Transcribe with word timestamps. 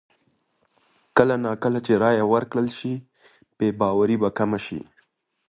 کله 1.17 1.35
نا 1.43 1.51
کله 1.63 1.79
چې 1.85 1.93
رایه 2.03 2.25
ورکړل 2.33 2.67
شي، 2.77 2.93
بې 3.57 3.67
باوري 3.79 4.15
به 4.21 4.29
کمه 4.37 4.59
شي. 4.65 4.81